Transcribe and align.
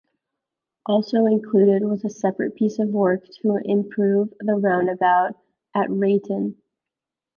Also 0.87 1.27
included 1.27 1.83
was 1.83 2.03
a 2.03 2.09
separate 2.09 2.55
piece 2.55 2.79
of 2.79 2.89
work 2.89 3.23
to 3.43 3.57
improve 3.63 4.33
the 4.39 4.55
roundabout 4.55 5.35
at 5.75 5.91
Reighton. 5.91 6.55